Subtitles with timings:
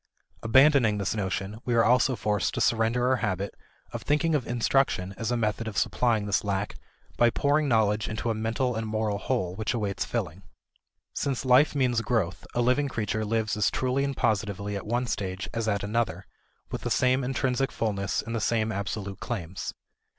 [0.41, 3.53] Abandoning this notion, we are also forced to surrender our habit
[3.93, 6.73] of thinking of instruction as a method of supplying this lack
[7.17, 10.41] by pouring knowledge into a mental and moral hole which awaits filling.
[11.13, 15.47] Since life means growth, a living creature lives as truly and positively at one stage
[15.53, 16.25] as at another,
[16.71, 19.71] with the same intrinsic fullness and the same absolute claims.